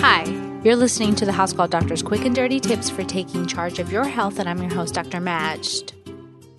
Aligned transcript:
Hi, 0.00 0.24
you're 0.64 0.74
listening 0.74 1.14
to 1.16 1.24
the 1.24 1.32
House 1.32 1.52
Call 1.52 1.68
Doctor's 1.68 2.02
Quick 2.02 2.24
and 2.24 2.34
Dirty 2.34 2.58
Tips 2.58 2.90
for 2.90 3.04
Taking 3.04 3.46
Charge 3.46 3.78
of 3.78 3.92
Your 3.92 4.04
Health, 4.04 4.38
and 4.38 4.48
I'm 4.48 4.60
your 4.60 4.72
host, 4.72 4.94
Dr. 4.94 5.20
Majd. 5.20 5.92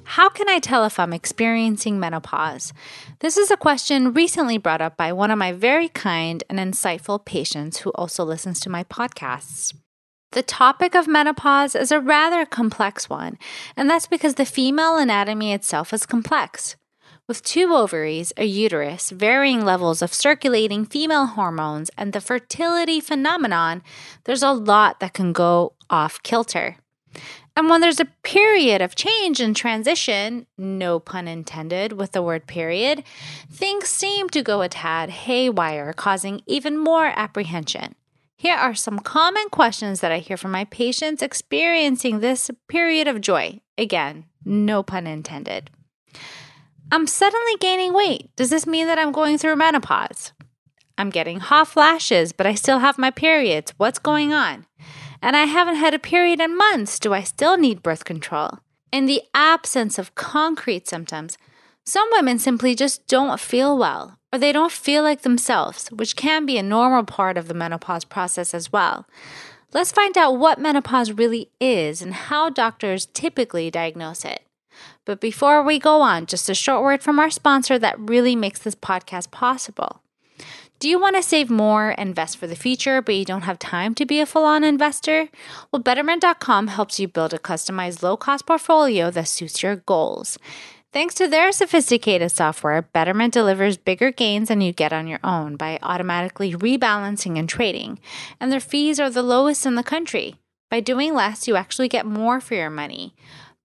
How 0.04 0.30
can 0.30 0.48
I 0.48 0.60
tell 0.60 0.86
if 0.86 1.00
I'm 1.00 1.14
experiencing 1.14 2.00
menopause? 2.00 2.72
This 3.20 3.36
is 3.38 3.52
a 3.52 3.58
question 3.58 4.14
recently 4.14 4.58
brought 4.58 4.82
up 4.82 4.98
by 4.98 5.12
one 5.12 5.32
of 5.32 5.38
my 5.38 5.52
very 5.52 5.90
kind 5.90 6.44
and 6.50 6.60
insightful 6.60 7.26
patients 7.26 7.80
who 7.80 7.90
also 7.92 8.24
listens 8.24 8.60
to 8.62 8.70
my 8.70 8.84
podcasts. 8.84 9.74
The 10.32 10.44
topic 10.44 10.96
of 10.96 11.08
menopause 11.08 11.76
is 11.76 11.92
a 11.92 12.00
rather 12.00 12.46
complex 12.46 13.10
one, 13.10 13.38
and 13.76 13.90
that's 13.90 14.08
because 14.08 14.36
the 14.36 14.46
female 14.46 14.98
anatomy 14.98 15.54
itself 15.54 15.94
is 15.94 16.06
complex. 16.06 16.76
With 17.26 17.42
two 17.42 17.74
ovaries, 17.74 18.34
a 18.36 18.44
uterus, 18.44 19.10
varying 19.10 19.64
levels 19.64 20.02
of 20.02 20.14
circulating 20.14 20.84
female 20.84 21.26
hormones, 21.26 21.90
and 21.98 22.12
the 22.12 22.20
fertility 22.20 23.00
phenomenon, 23.00 23.82
there's 24.26 24.44
a 24.44 24.52
lot 24.52 25.00
that 25.00 25.14
can 25.14 25.32
go 25.32 25.72
off 25.90 26.22
kilter. 26.24 26.76
And 27.56 27.70
when 27.70 27.80
there's 27.80 28.02
a 28.02 28.12
period 28.24 28.82
of 28.82 28.96
change 28.96 29.40
and 29.40 29.56
transition, 29.56 30.48
no 30.58 31.00
pun 31.00 31.30
intended 31.30 31.94
with 31.94 32.12
the 32.12 32.22
word 32.22 32.46
period, 32.46 33.06
things 33.50 33.88
seem 33.88 34.28
to 34.32 34.44
go 34.44 34.62
a 34.62 34.68
tad 34.68 35.10
haywire, 35.10 35.94
causing 35.94 36.42
even 36.46 36.78
more 36.78 37.14
apprehension. 37.16 37.96
Here 38.36 38.56
are 38.56 38.76
some 38.76 39.00
common 39.00 39.48
questions 39.50 40.02
that 40.02 40.12
I 40.12 40.20
hear 40.20 40.36
from 40.36 40.52
my 40.52 40.66
patients 40.66 41.22
experiencing 41.22 42.20
this 42.20 42.52
period 42.68 43.08
of 43.08 43.22
joy. 43.22 43.62
Again, 43.78 44.26
no 44.44 44.84
pun 44.84 45.08
intended. 45.08 45.70
I'm 46.94 47.08
suddenly 47.08 47.56
gaining 47.60 47.92
weight. 47.92 48.30
Does 48.36 48.52
this 48.52 48.68
mean 48.68 48.86
that 48.86 49.00
I'm 49.00 49.12
going 49.12 49.40
through 49.40 49.56
menopause? 49.56 50.32
I'm 50.96 51.10
getting 51.10 51.40
hot 51.40 51.70
flashes, 51.70 52.34
but 52.34 52.46
I 52.46 52.54
still 52.54 52.78
have 52.78 53.00
my 53.00 53.10
periods. 53.10 53.74
What's 53.78 53.98
going 53.98 54.32
on? 54.32 54.68
And 55.20 55.36
I 55.36 55.46
haven't 55.46 55.78
had 55.78 55.96
a 55.96 56.00
period 56.00 56.40
in 56.40 56.56
months. 56.56 57.00
Do 57.00 57.12
I 57.12 57.24
still 57.24 57.58
need 57.58 57.82
birth 57.82 58.06
control? 58.06 58.60
In 58.92 59.08
the 59.08 59.24
absence 59.34 59.98
of 59.98 60.14
concrete 60.14 60.88
symptoms, 60.88 61.36
some 61.84 62.08
women 62.12 62.38
simply 62.38 62.76
just 62.76 63.08
don't 63.08 63.40
feel 63.40 63.76
well 63.76 64.20
or 64.32 64.38
they 64.38 64.52
don't 64.52 64.72
feel 64.72 65.02
like 65.02 65.24
themselves, 65.24 65.88
which 65.88 66.16
can 66.16 66.46
be 66.46 66.60
a 66.60 66.64
normal 66.64 67.06
part 67.06 67.40
of 67.40 67.48
the 67.48 67.56
menopause 67.56 68.06
process 68.06 68.54
as 68.54 68.72
well. 68.72 69.08
Let's 69.74 69.92
find 69.92 70.16
out 70.16 70.38
what 70.38 70.60
menopause 70.60 71.12
really 71.12 71.50
is 71.60 72.04
and 72.04 72.14
how 72.14 72.52
doctors 72.52 73.08
typically 73.08 73.72
diagnose 73.72 74.24
it. 74.24 74.44
But 75.06 75.22
before 75.22 75.64
we 75.64 75.80
go 75.80 76.02
on, 76.02 76.26
just 76.26 76.50
a 76.50 76.56
short 76.56 76.84
word 76.84 77.02
from 77.02 77.20
our 77.20 77.30
sponsor 77.30 77.78
that 77.80 78.00
really 78.00 78.36
makes 78.36 78.60
this 78.60 78.76
podcast 78.76 79.32
possible. 79.32 80.02
Do 80.80 80.90
you 80.90 81.00
want 81.00 81.16
to 81.16 81.24
save 81.24 81.50
more, 81.50 81.92
invest 81.92 82.38
for 82.38 82.46
the 82.46 82.58
future, 82.58 83.02
but 83.02 83.16
you 83.16 83.24
don't 83.24 83.44
have 83.44 83.58
time 83.58 83.96
to 83.96 84.06
be 84.06 84.20
a 84.20 84.26
full 84.26 84.44
on 84.44 84.66
investor? 84.66 85.30
Well, 85.72 85.82
Betterment.com 85.82 86.68
helps 86.68 87.00
you 87.00 87.08
build 87.08 87.34
a 87.34 87.40
customized 87.40 88.04
low 88.04 88.18
cost 88.18 88.46
portfolio 88.46 89.10
that 89.12 89.30
suits 89.30 89.64
your 89.64 89.78
goals. 89.78 90.38
Thanks 90.92 91.16
to 91.16 91.28
their 91.28 91.52
sophisticated 91.52 92.32
software, 92.32 92.82
Betterment 92.82 93.34
delivers 93.34 93.78
bigger 93.78 94.12
gains 94.12 94.50
than 94.50 94.62
you 94.62 94.74
get 94.74 94.94
on 94.94 95.08
your 95.08 95.22
own 95.24 95.56
by 95.56 95.80
automatically 95.82 96.54
rebalancing 96.54 97.40
and 97.40 97.48
trading, 97.48 97.98
and 98.40 98.52
their 98.52 98.60
fees 98.60 99.00
are 99.00 99.10
the 99.10 99.24
lowest 99.24 99.66
in 99.66 99.76
the 99.76 99.84
country. 99.84 100.36
By 100.70 100.82
doing 100.82 101.14
less, 101.14 101.48
you 101.48 101.56
actually 101.56 101.88
get 101.88 102.06
more 102.06 102.42
for 102.42 102.56
your 102.56 102.70
money. 102.70 103.16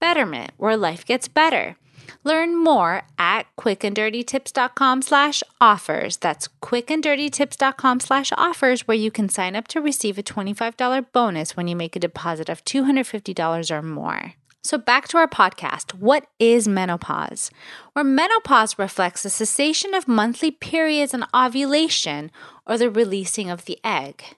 Betterment, 0.00 0.52
where 0.56 0.76
life 0.76 1.04
gets 1.04 1.28
better. 1.28 1.76
Learn 2.24 2.62
more 2.62 3.02
at 3.18 3.44
quickanddirtytips.com 3.56 5.02
slash 5.02 5.42
offers. 5.60 6.16
That's 6.16 6.48
quickanddirtytips.com 6.62 8.00
slash 8.00 8.32
offers 8.36 8.88
where 8.88 8.96
you 8.96 9.10
can 9.10 9.28
sign 9.28 9.56
up 9.56 9.68
to 9.68 9.80
receive 9.80 10.18
a 10.18 10.22
$25 10.22 11.06
bonus 11.12 11.56
when 11.56 11.68
you 11.68 11.76
make 11.76 11.96
a 11.96 12.00
deposit 12.00 12.48
of 12.48 12.64
$250 12.64 13.70
or 13.70 13.82
more. 13.82 14.34
So, 14.64 14.76
back 14.76 15.08
to 15.08 15.18
our 15.18 15.28
podcast. 15.28 15.94
What 15.94 16.26
is 16.38 16.66
menopause? 16.68 17.50
Where 17.92 18.04
menopause 18.04 18.78
reflects 18.78 19.22
the 19.22 19.30
cessation 19.30 19.94
of 19.94 20.08
monthly 20.08 20.50
periods 20.50 21.14
and 21.14 21.24
ovulation 21.34 22.30
or 22.66 22.76
the 22.76 22.90
releasing 22.90 23.48
of 23.48 23.64
the 23.64 23.78
egg. 23.84 24.36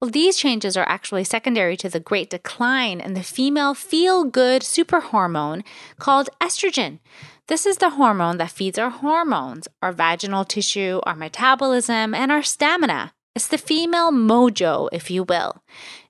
Well, 0.00 0.10
these 0.10 0.36
changes 0.36 0.76
are 0.76 0.86
actually 0.86 1.24
secondary 1.24 1.74
to 1.78 1.88
the 1.88 2.00
great 2.00 2.28
decline 2.28 3.00
in 3.00 3.14
the 3.14 3.22
female 3.22 3.72
feel 3.72 4.24
good 4.24 4.62
super 4.62 5.00
hormone 5.00 5.64
called 5.98 6.28
estrogen. 6.38 6.98
This 7.48 7.64
is 7.64 7.78
the 7.78 7.90
hormone 7.90 8.36
that 8.36 8.50
feeds 8.50 8.78
our 8.78 8.90
hormones, 8.90 9.68
our 9.80 9.92
vaginal 9.92 10.44
tissue, 10.44 11.00
our 11.04 11.14
metabolism, 11.14 12.14
and 12.14 12.30
our 12.30 12.42
stamina. 12.42 13.14
It's 13.34 13.48
the 13.48 13.56
female 13.56 14.10
mojo, 14.12 14.90
if 14.92 15.10
you 15.10 15.22
will. 15.22 15.62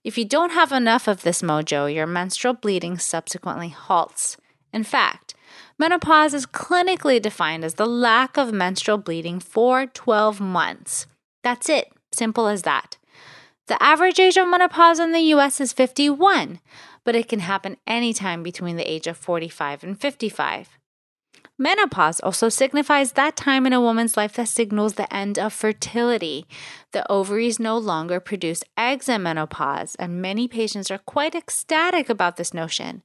If 0.03 0.19
you 0.19 0.25
don't 0.25 0.53
have 0.53 0.73
enough 0.73 1.07
of 1.07 1.23
this 1.23 1.43
mojo, 1.43 1.93
your 1.93 2.07
menstrual 2.07 2.55
bleeding 2.55 2.99
subsequently 2.99 3.69
halts. 3.69 4.37
In 4.73 4.83
fact, 4.83 5.35
menopause 5.79 6.35
is 6.35 6.47
clinically 6.47 7.23
defined 7.23 7.65
as 7.65 7.75
the 7.75 7.87
lack 7.87 8.37
of 8.37 8.53
menstrual 8.53 8.99
bleeding 8.99 9.39
for 9.39 9.87
12 9.87 10.41
months. 10.41 11.07
That's 11.45 11.69
it, 11.69 11.93
simple 12.13 12.49
as 12.49 12.63
that. 12.63 12.97
The 13.67 13.83
average 13.83 14.21
age 14.21 14.37
of 14.37 14.49
menopause 14.49 15.01
in 15.01 15.13
the 15.13 15.35
US 15.35 15.61
is 15.61 15.73
51, 15.73 16.61
but 17.05 17.17
it 17.17 17.29
can 17.29 17.41
happen 17.41 17.77
anytime 17.87 18.43
between 18.43 18.77
the 18.77 18.89
age 18.89 19.07
of 19.09 19.17
45 19.17 19.83
and 19.83 20.01
55. 20.01 20.79
Menopause 21.59 22.21
also 22.21 22.49
signifies 22.51 23.13
that 23.13 23.35
time 23.35 23.67
in 23.67 23.73
a 23.73 23.81
woman's 23.81 24.17
life 24.17 24.35
that 24.35 24.47
signals 24.47 24.95
the 24.95 25.13
end 25.13 25.39
of 25.39 25.55
fertility. 25.55 26.47
The 26.93 27.11
ovaries 27.11 27.59
no 27.59 27.79
longer 27.79 28.21
produce 28.21 28.63
eggs 28.77 29.09
in 29.09 29.23
menopause, 29.23 29.95
and 29.95 30.21
many 30.21 30.49
patients 30.49 30.91
are 30.91 30.99
quite 30.99 31.35
ecstatic 31.35 32.11
about 32.11 32.37
this 32.37 32.53
notion. 32.53 33.03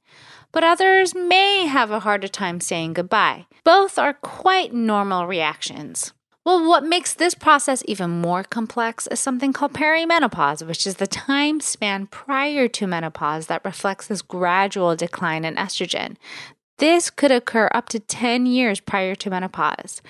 But 0.52 0.64
others 0.64 1.14
may 1.14 1.66
have 1.66 1.90
a 1.90 2.00
harder 2.00 2.28
time 2.28 2.60
saying 2.60 2.92
goodbye. 2.92 3.46
Both 3.64 3.98
are 3.98 4.12
quite 4.12 4.74
normal 4.74 5.26
reactions. 5.26 6.12
Well, 6.44 6.66
what 6.68 6.82
makes 6.82 7.14
this 7.14 7.34
process 7.34 7.84
even 7.86 8.10
more 8.10 8.42
complex 8.42 9.06
is 9.06 9.20
something 9.20 9.52
called 9.52 9.74
perimenopause, 9.74 10.66
which 10.66 10.88
is 10.88 10.96
the 10.96 11.06
time 11.06 11.60
span 11.60 12.08
prior 12.08 12.66
to 12.66 12.86
menopause 12.88 13.46
that 13.46 13.64
reflects 13.64 14.08
this 14.08 14.22
gradual 14.22 14.96
decline 14.96 15.44
in 15.44 15.54
estrogen. 15.54 16.16
This 16.78 17.10
could 17.10 17.30
occur 17.30 17.70
up 17.72 17.88
to 17.90 18.00
10 18.00 18.46
years 18.46 18.80
prior 18.80 19.14
to 19.14 19.30
menopause. 19.30 20.02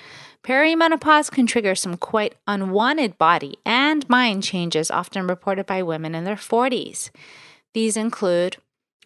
Perimenopause 0.43 1.29
can 1.29 1.45
trigger 1.45 1.75
some 1.75 1.97
quite 1.97 2.33
unwanted 2.47 3.19
body 3.19 3.59
and 3.63 4.09
mind 4.09 4.41
changes 4.41 4.89
often 4.89 5.27
reported 5.27 5.67
by 5.67 5.83
women 5.83 6.15
in 6.15 6.23
their 6.23 6.35
40s. 6.35 7.11
These 7.75 7.95
include 7.95 8.57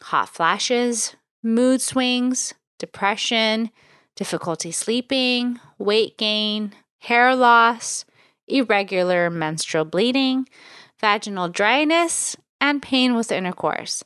hot 0.01 0.29
flashes, 0.29 1.17
mood 1.43 1.81
swings, 1.81 2.53
depression, 2.79 3.69
difficulty 4.15 4.71
sleeping, 4.71 5.59
weight 5.77 6.17
gain, 6.17 6.73
hair 6.99 7.35
loss, 7.35 8.05
irregular 8.47 9.29
menstrual 9.29 9.85
bleeding, 9.85 10.47
vaginal 10.99 11.49
dryness, 11.49 12.35
and 12.59 12.81
pain 12.81 13.15
with 13.15 13.31
intercourse. 13.31 14.03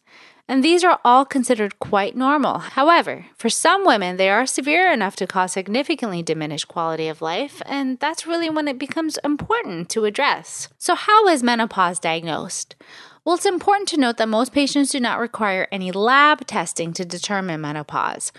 And 0.48 0.64
these 0.64 0.84
are 0.84 1.00
all 1.06 1.24
considered 1.24 1.80
quite 1.80 2.18
normal. 2.18 2.60
However, 2.60 3.26
for 3.38 3.50
some 3.50 3.86
women, 3.86 4.18
they 4.18 4.30
are 4.30 4.46
severe 4.46 4.92
enough 4.92 5.16
to 5.18 5.28
cause 5.28 5.54
significantly 5.54 6.22
diminished 6.22 6.68
quality 6.68 7.08
of 7.08 7.22
life, 7.22 7.62
and 7.66 7.98
that's 8.00 8.28
really 8.28 8.50
when 8.50 8.68
it 8.68 8.78
becomes 8.78 9.18
important 9.24 9.88
to 9.92 10.04
address. 10.04 10.68
So, 10.78 10.94
how 10.96 11.28
is 11.30 11.42
menopause 11.42 12.00
diagnosed? 12.00 12.76
Well, 13.24 13.36
it's 13.36 13.46
important 13.46 13.88
to 13.90 13.98
note 13.98 14.18
that 14.18 14.28
most 14.28 14.52
patients 14.52 14.90
do 14.90 15.00
not 15.00 15.20
require 15.20 15.68
any 15.72 15.92
lab 15.92 16.46
testing 16.48 16.92
to 16.94 17.06
determine 17.06 17.62
menopause. 17.62 18.34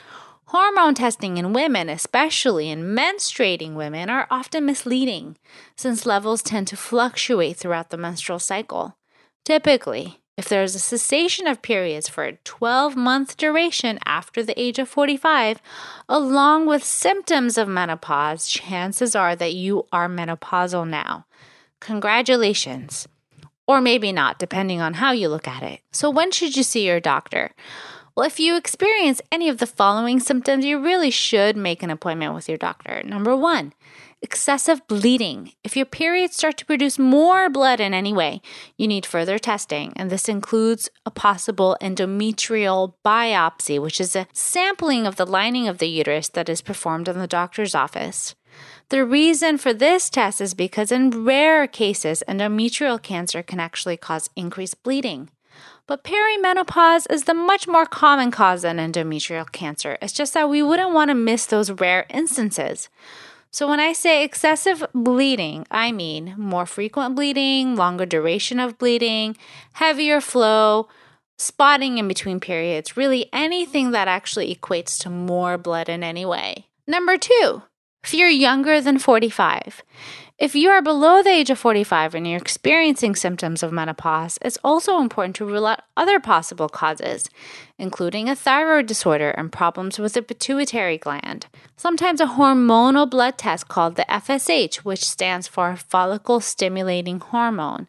Hormone 0.53 0.95
testing 0.95 1.39
in 1.39 1.55
women, 1.55 1.89
especially 1.89 2.69
in 2.69 2.95
menstruating 2.95 3.73
women, 3.73 4.11
are 4.11 4.27
often 4.31 4.67
misleading 4.67 5.39
since 5.79 6.05
levels 6.05 6.43
tend 6.43 6.67
to 6.69 6.77
fluctuate 6.77 7.57
throughout 7.57 7.89
the 7.89 7.97
menstrual 7.97 8.39
cycle. 8.39 8.99
Typically, 9.47 10.21
if 10.37 10.51
there 10.51 10.63
is 10.63 10.75
a 10.75 10.79
cessation 10.79 11.47
of 11.47 11.63
periods 11.63 12.07
for 12.07 12.25
a 12.25 12.37
12 12.45 12.95
month 12.95 13.39
duration 13.39 13.99
after 14.05 14.43
the 14.43 14.61
age 14.61 14.79
of 14.79 14.91
45, 14.91 15.63
along 16.07 16.67
with 16.67 16.85
symptoms 16.85 17.57
of 17.57 17.67
menopause, 17.67 18.47
chances 18.47 19.17
are 19.17 19.35
that 19.35 19.55
you 19.55 19.87
are 19.91 20.07
menopausal 20.07 20.87
now. 20.87 21.25
Congratulations. 21.81 23.09
Or 23.67 23.81
maybe 23.81 24.13
not, 24.13 24.39
depending 24.39 24.83
on 24.83 24.95
how 24.95 25.13
you 25.13 25.31
look 25.31 25.49
at 25.49 25.63
it. 25.63 25.81
So, 25.93 26.11
when 26.11 26.31
should 26.31 26.59
you 26.59 26.63
see 26.63 26.87
your 26.87 27.01
doctor? 27.01 27.53
Well, 28.15 28.27
if 28.27 28.39
you 28.39 28.57
experience 28.57 29.23
any 29.31 29.49
of 29.49 29.57
the 29.57 29.67
following 29.67 30.21
symptoms, 30.21 30.67
you 30.67 30.79
really 30.79 31.11
should 31.11 31.57
make 31.57 31.83
an 31.83 31.89
appointment 31.89 32.35
with 32.35 32.47
your 32.47 32.59
doctor. 32.59 33.03
Number 33.03 33.35
one, 33.35 33.73
excessive 34.21 34.87
bleeding. 34.87 35.53
If 35.65 35.79
your 35.79 35.87
periods 35.87 36.37
start 36.37 36.59
to 36.59 36.67
produce 36.67 36.99
more 36.99 37.49
blood 37.49 37.81
in 37.81 37.95
any 37.95 38.13
way, 38.13 38.43
you 38.77 38.87
need 38.87 39.07
further 39.07 39.39
testing, 39.39 39.95
and 39.97 40.11
this 40.11 40.29
includes 40.29 40.91
a 41.07 41.11
possible 41.11 41.75
endometrial 41.81 42.93
biopsy, 43.03 43.81
which 43.81 43.99
is 43.99 44.15
a 44.15 44.27
sampling 44.35 45.07
of 45.07 45.17
the 45.17 45.27
lining 45.27 45.67
of 45.67 45.79
the 45.79 45.89
uterus 45.89 46.29
that 46.29 46.51
is 46.51 46.61
performed 46.61 47.09
in 47.09 47.19
the 47.19 47.27
doctor's 47.27 47.75
office. 47.75 48.35
The 48.91 49.07
reason 49.07 49.57
for 49.57 49.73
this 49.73 50.11
test 50.11 50.43
is 50.43 50.53
because 50.53 50.93
in 50.93 51.25
rare 51.25 51.67
cases, 51.67 52.23
endometrial 52.29 53.03
cancer 53.03 53.43
can 53.43 53.59
actually 53.59 53.97
cause 53.97 54.29
increased 54.37 54.83
bleeding. 54.83 55.31
But 55.87 56.05
perimenopause 56.05 57.11
is 57.11 57.25
the 57.25 57.35
much 57.35 57.67
more 57.67 57.87
common 57.87 58.31
cause 58.31 58.63
than 58.63 58.79
endometrial 58.79 59.51
cancer. 59.51 59.99
It's 60.01 60.13
just 60.13 60.35
that 60.35 60.49
we 60.49 60.63
wouldn't 60.63 60.93
want 60.93 61.09
to 61.09 61.15
miss 61.15 61.47
those 61.47 61.71
rare 61.71 62.07
instances. 62.09 62.89
So, 63.51 63.69
when 63.69 63.81
I 63.81 63.93
say 63.93 64.25
excessive 64.25 64.83
bleeding, 64.95 65.67
I 65.71 65.93
mean 65.93 66.35
more 66.39 66.65
frequent 66.65 67.15
bleeding, 67.15 67.77
longer 67.77 68.07
duration 68.07 68.59
of 68.59 68.79
bleeding, 68.79 69.37
heavier 69.75 70.23
flow, 70.23 70.89
spotting 71.37 71.99
in 71.99 72.09
between 72.09 72.41
periods, 72.41 72.97
really 72.97 73.29
anything 73.33 73.91
that 73.91 74.09
actually 74.09 74.55
equates 74.55 74.99
to 75.01 75.11
more 75.11 75.59
blood 75.59 75.91
in 75.91 76.03
any 76.03 76.25
way. 76.25 76.69
Number 76.87 77.19
two, 77.19 77.63
if 78.03 78.15
you're 78.15 78.29
younger 78.29 78.81
than 78.81 78.99
45. 78.99 79.83
If 80.43 80.57
you 80.57 80.71
are 80.71 80.83
below 80.83 81.23
the 81.23 81.31
age 81.31 81.51
of 81.51 81.59
45 81.61 82.17
and 82.17 82.27
you're 82.27 82.37
experiencing 82.37 83.15
symptoms 83.15 83.63
of 83.63 83.71
menopause, 83.71 84.41
it's 84.43 84.59
also 84.65 84.99
important 84.99 85.37
to 85.37 85.45
rule 85.45 85.67
out 85.67 85.83
other 85.97 86.19
possible 86.19 86.69
causes, 86.69 87.31
including 87.79 88.29
a 88.29 88.35
thyroid 88.35 88.87
disorder 88.87 89.31
and 89.31 89.53
problems 89.53 90.01
with 90.01 90.15
the 90.15 90.23
pituitary 90.23 90.99
gland. 90.99 91.47
Sometimes 91.77 92.21
a 92.21 92.27
hormonal 92.27 93.09
blood 93.09 93.39
test 93.39 93.69
called 93.69 93.95
the 93.95 94.05
FSH, 94.09 94.79
which 94.79 95.05
stands 95.05 95.47
for 95.47 95.77
follicle 95.77 96.41
stimulating 96.41 97.21
hormone. 97.21 97.87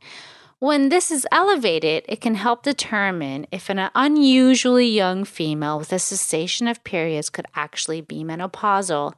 When 0.60 0.90
this 0.90 1.10
is 1.10 1.26
elevated, 1.32 2.06
it 2.08 2.22
can 2.22 2.36
help 2.36 2.62
determine 2.62 3.48
if 3.52 3.68
an 3.68 3.90
unusually 3.96 4.88
young 4.88 5.24
female 5.24 5.80
with 5.80 5.92
a 5.92 5.98
cessation 5.98 6.68
of 6.68 6.84
periods 6.84 7.32
could 7.32 7.48
actually 7.56 8.02
be 8.02 8.24
menopausal. 8.24 9.16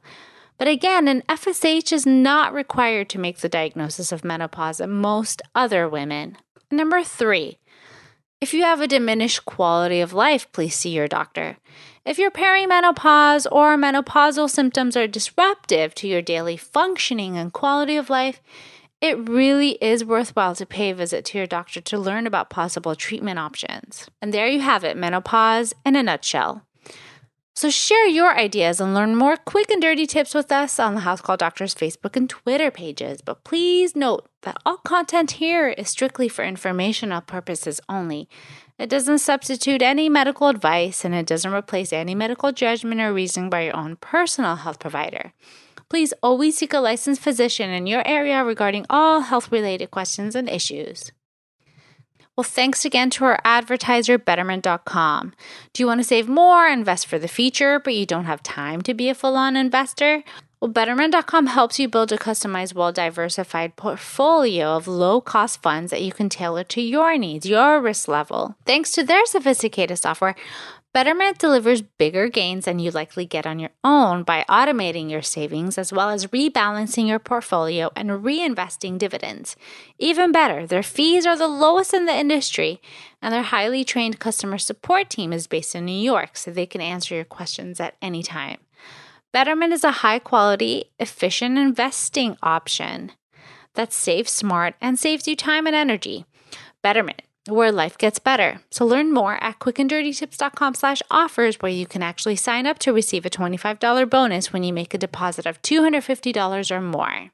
But 0.58 0.68
again, 0.68 1.06
an 1.08 1.22
FSH 1.28 1.92
is 1.92 2.06
not 2.06 2.54
required 2.54 3.08
to 3.10 3.18
make 3.18 3.38
the 3.38 3.48
diagnosis 3.48 4.12
of 4.12 4.24
menopause 4.24 4.80
in 4.80 4.90
most 4.90 5.42
other 5.54 5.88
women. 5.88 6.38
Number 6.70 7.02
three, 7.04 7.58
if 8.40 8.52
you 8.52 8.62
have 8.62 8.80
a 8.80 8.88
diminished 8.88 9.44
quality 9.44 10.00
of 10.00 10.12
life, 10.12 10.50
please 10.52 10.74
see 10.74 10.90
your 10.90 11.08
doctor. 11.08 11.56
If 12.04 12.18
your 12.18 12.30
perimenopause 12.30 13.46
or 13.50 13.76
menopausal 13.76 14.50
symptoms 14.50 14.96
are 14.96 15.06
disruptive 15.06 15.94
to 15.96 16.08
your 16.08 16.22
daily 16.22 16.56
functioning 16.56 17.36
and 17.36 17.52
quality 17.52 17.96
of 17.96 18.10
life, 18.10 18.40
it 19.00 19.28
really 19.28 19.72
is 19.82 20.04
worthwhile 20.04 20.54
to 20.54 20.66
pay 20.66 20.90
a 20.90 20.94
visit 20.94 21.24
to 21.26 21.38
your 21.38 21.46
doctor 21.46 21.80
to 21.80 21.98
learn 21.98 22.26
about 22.26 22.50
possible 22.50 22.94
treatment 22.94 23.38
options. 23.38 24.08
And 24.22 24.32
there 24.32 24.48
you 24.48 24.60
have 24.60 24.84
it 24.84 24.96
menopause 24.96 25.74
in 25.84 25.96
a 25.96 26.02
nutshell. 26.02 26.65
So 27.56 27.70
share 27.70 28.06
your 28.06 28.36
ideas 28.36 28.82
and 28.82 28.92
learn 28.92 29.16
more 29.16 29.38
quick 29.38 29.70
and 29.70 29.80
dirty 29.80 30.06
tips 30.06 30.34
with 30.34 30.52
us 30.52 30.78
on 30.78 30.94
the 30.94 31.00
House 31.00 31.22
Call 31.22 31.38
Doctors 31.38 31.74
Facebook 31.74 32.14
and 32.14 32.28
Twitter 32.28 32.70
pages. 32.70 33.22
But 33.22 33.44
please 33.44 33.96
note 33.96 34.28
that 34.42 34.58
all 34.66 34.76
content 34.76 35.30
here 35.32 35.70
is 35.70 35.88
strictly 35.88 36.28
for 36.28 36.44
informational 36.44 37.22
purposes 37.22 37.80
only. 37.88 38.28
It 38.78 38.90
doesn't 38.90 39.20
substitute 39.20 39.80
any 39.80 40.10
medical 40.10 40.48
advice 40.48 41.02
and 41.02 41.14
it 41.14 41.24
doesn't 41.24 41.50
replace 41.50 41.94
any 41.94 42.14
medical 42.14 42.52
judgment 42.52 43.00
or 43.00 43.14
reasoning 43.14 43.48
by 43.48 43.62
your 43.62 43.76
own 43.76 43.96
personal 43.96 44.56
health 44.56 44.78
provider. 44.78 45.32
Please 45.88 46.12
always 46.22 46.58
seek 46.58 46.74
a 46.74 46.78
licensed 46.78 47.22
physician 47.22 47.70
in 47.70 47.86
your 47.86 48.06
area 48.06 48.44
regarding 48.44 48.84
all 48.90 49.22
health 49.22 49.50
related 49.50 49.90
questions 49.90 50.34
and 50.34 50.50
issues. 50.50 51.10
Well, 52.36 52.44
thanks 52.44 52.84
again 52.84 53.08
to 53.10 53.24
our 53.24 53.40
advertiser, 53.44 54.18
Betterment.com. 54.18 55.32
Do 55.72 55.82
you 55.82 55.86
want 55.86 56.00
to 56.00 56.04
save 56.04 56.28
more, 56.28 56.66
invest 56.66 57.06
for 57.06 57.18
the 57.18 57.28
future, 57.28 57.80
but 57.80 57.94
you 57.94 58.04
don't 58.04 58.26
have 58.26 58.42
time 58.42 58.82
to 58.82 58.92
be 58.92 59.08
a 59.08 59.14
full 59.14 59.36
on 59.36 59.56
investor? 59.56 60.22
Well, 60.60 60.70
Betterment.com 60.70 61.46
helps 61.46 61.78
you 61.78 61.88
build 61.88 62.12
a 62.12 62.18
customized, 62.18 62.74
well 62.74 62.92
diversified 62.92 63.76
portfolio 63.76 64.76
of 64.76 64.86
low 64.86 65.22
cost 65.22 65.62
funds 65.62 65.90
that 65.90 66.02
you 66.02 66.12
can 66.12 66.28
tailor 66.28 66.64
to 66.64 66.82
your 66.82 67.16
needs, 67.16 67.46
your 67.46 67.80
risk 67.80 68.06
level. 68.06 68.54
Thanks 68.66 68.90
to 68.92 69.02
their 69.02 69.24
sophisticated 69.24 69.98
software, 69.98 70.34
Betterment 70.96 71.36
delivers 71.36 71.82
bigger 71.82 72.30
gains 72.30 72.64
than 72.64 72.78
you 72.78 72.90
likely 72.90 73.26
get 73.26 73.46
on 73.46 73.58
your 73.58 73.68
own 73.84 74.22
by 74.22 74.46
automating 74.48 75.10
your 75.10 75.20
savings 75.20 75.76
as 75.76 75.92
well 75.92 76.08
as 76.08 76.28
rebalancing 76.28 77.06
your 77.06 77.18
portfolio 77.18 77.90
and 77.94 78.24
reinvesting 78.24 78.96
dividends. 78.96 79.56
Even 79.98 80.32
better, 80.32 80.66
their 80.66 80.82
fees 80.82 81.26
are 81.26 81.36
the 81.36 81.48
lowest 81.48 81.92
in 81.92 82.06
the 82.06 82.16
industry, 82.16 82.80
and 83.20 83.34
their 83.34 83.42
highly 83.42 83.84
trained 83.84 84.18
customer 84.18 84.56
support 84.56 85.10
team 85.10 85.34
is 85.34 85.46
based 85.46 85.74
in 85.74 85.84
New 85.84 85.92
York, 85.92 86.34
so 86.34 86.50
they 86.50 86.64
can 86.64 86.80
answer 86.80 87.14
your 87.14 87.24
questions 87.24 87.78
at 87.78 87.96
any 88.00 88.22
time. 88.22 88.56
Betterment 89.34 89.74
is 89.74 89.84
a 89.84 90.00
high 90.00 90.18
quality, 90.18 90.84
efficient 90.98 91.58
investing 91.58 92.38
option 92.42 93.12
that's 93.74 93.94
safe, 93.94 94.30
smart, 94.30 94.76
and 94.80 94.98
saves 94.98 95.28
you 95.28 95.36
time 95.36 95.66
and 95.66 95.76
energy. 95.76 96.24
Betterment 96.80 97.20
where 97.48 97.72
life 97.72 97.96
gets 97.98 98.18
better. 98.18 98.60
So 98.70 98.84
learn 98.84 99.12
more 99.12 99.42
at 99.42 99.58
quickanddirtytips.com 99.58 100.74
slash 100.74 101.02
offers 101.10 101.56
where 101.56 101.72
you 101.72 101.86
can 101.86 102.02
actually 102.02 102.36
sign 102.36 102.66
up 102.66 102.78
to 102.80 102.92
receive 102.92 103.26
a 103.26 103.30
$25 103.30 104.10
bonus 104.10 104.52
when 104.52 104.62
you 104.62 104.72
make 104.72 104.94
a 104.94 104.98
deposit 104.98 105.46
of 105.46 105.60
$250 105.62 106.70
or 106.70 106.80
more. 106.80 107.30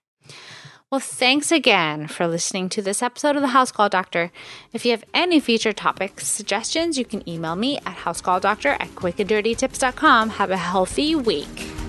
Well, 0.91 1.01
thanks 1.01 1.51
again 1.51 2.07
for 2.07 2.29
listening 2.29 2.69
to 2.69 2.83
this 2.83 3.03
episode 3.03 3.35
of 3.35 3.41
the 3.41 3.49
House 3.49 3.73
Call 3.73 3.89
Doctor. 3.89 4.31
If 4.75 4.85
you 4.85 4.91
have 4.91 5.05
any 5.15 5.41
future 5.41 5.73
topics, 5.73 6.27
suggestions, 6.27 6.99
you 6.99 7.07
can 7.07 7.27
email 7.27 7.57
me 7.57 7.79
at 7.79 7.97
housecalldoctor 7.97 8.77
at 8.79 8.89
quickanddirtytips.com. 8.91 10.29
Have 10.29 10.51
a 10.51 10.59
healthy 10.59 11.15
week. 11.15 11.82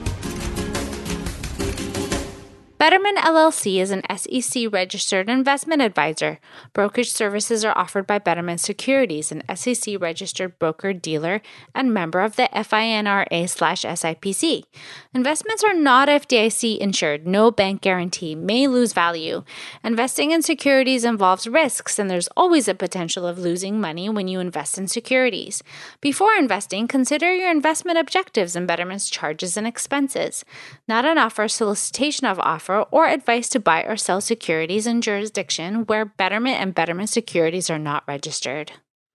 Betterment 2.84 3.18
LLC 3.20 3.78
is 3.80 3.92
an 3.92 4.02
SEC 4.14 4.64
registered 4.70 5.30
investment 5.30 5.82
advisor. 5.82 6.38
Brokerage 6.74 7.14
services 7.14 7.64
are 7.64 7.78
offered 7.78 8.06
by 8.06 8.20
Betterment 8.20 8.60
Securities, 8.60 9.32
an 9.32 9.42
SEC 9.56 9.96
registered 10.02 10.60
broker 10.60 10.92
dealer 10.92 11.42
and 11.74 11.94
member 11.94 12.20
of 12.20 12.36
the 12.36 12.50
FINRA 12.54 13.48
slash 13.48 13.84
SIPC. 13.84 14.66
Investments 15.14 15.64
are 15.64 15.74
not 15.74 16.10
FDIC 16.10 16.78
insured. 16.78 17.26
No 17.26 17.52
bank 17.52 17.80
guarantee 17.80 18.36
may 18.36 18.68
lose 18.68 18.92
value. 18.92 19.46
Investing 19.82 20.32
in 20.32 20.42
securities 20.42 21.06
involves 21.06 21.48
risks, 21.48 21.98
and 21.98 22.10
there's 22.10 22.28
always 22.36 22.68
a 22.68 22.76
potential 22.76 23.26
of 23.26 23.40
losing 23.40 23.80
money 23.80 24.10
when 24.10 24.28
you 24.28 24.42
invest 24.42 24.78
in 24.78 24.90
securities. 24.90 25.64
Before 26.02 26.34
investing, 26.34 26.90
consider 26.90 27.34
your 27.34 27.50
investment 27.50 27.98
objectives 27.98 28.58
and 28.58 28.68
Betterment's 28.68 29.10
charges 29.10 29.56
and 29.56 29.66
expenses. 29.66 30.44
Not 30.86 31.06
an 31.06 31.18
offer, 31.18 31.48
solicitation 31.48 32.28
of 32.28 32.42
offer 32.42 32.73
offer 32.74 32.90
or 32.92 33.08
advice 33.08 33.50
to 33.50 33.60
buy 33.60 33.84
or 33.84 33.96
sell 33.96 34.22
securities 34.22 34.88
in 34.88 35.02
jurisdiction 35.02 35.86
where 35.86 36.06
Betterment 36.06 36.58
and 36.60 36.76
Betterment 36.76 37.10
securities 37.10 37.70
are 37.70 37.80
not 37.80 38.04
registered. 38.08 38.72